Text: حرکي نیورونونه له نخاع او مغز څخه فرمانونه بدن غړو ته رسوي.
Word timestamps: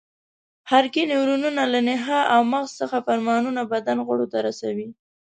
حرکي 0.71 1.03
نیورونونه 1.11 1.63
له 1.73 1.79
نخاع 1.87 2.23
او 2.33 2.41
مغز 2.53 2.71
څخه 2.81 2.97
فرمانونه 3.07 3.61
بدن 3.73 3.97
غړو 4.07 4.25
ته 4.33 4.37
رسوي. 4.47 4.87